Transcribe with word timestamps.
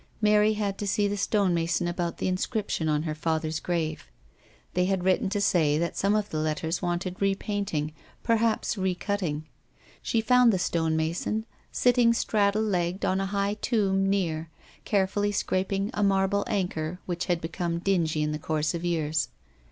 Mary 0.19 0.53
had 0.53 0.79
to 0.79 0.87
see 0.87 1.07
the 1.07 1.15
stonemason 1.15 1.87
about 1.87 2.17
the 2.17 2.27
inscription 2.27 2.89
on 2.89 3.03
her 3.03 3.13
father's 3.13 3.59
grave. 3.59 4.09
They 4.73 4.85
had 4.85 5.03
written 5.03 5.29
to 5.29 5.39
say 5.39 5.77
that 5.77 5.95
some 5.95 6.15
of 6.15 6.31
the 6.31 6.39
letters 6.39 6.81
wanted 6.81 7.21
repainting, 7.21 7.93
perhaps 8.23 8.77
recutting. 8.77 9.43
She 10.01 10.19
found 10.19 10.51
the 10.51 10.57
stonemason 10.57 11.45
sitting 11.71 12.13
straddle 12.13 12.63
legged 12.63 13.05
on 13.05 13.21
a 13.21 13.27
high 13.27 13.53
tomb 13.61 14.09
near, 14.09 14.49
carefully 14.85 15.31
scraping 15.31 15.91
a 15.93 16.01
marble 16.01 16.45
anchor 16.47 16.99
which 17.05 17.25
had 17.25 17.39
become 17.39 17.77
dingy 17.77 18.23
in 18.23 18.31
the 18.31 18.39
course 18.39 18.73
of 18.73 18.83
years. 18.83 19.29